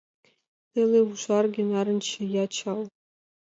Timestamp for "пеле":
0.71-0.99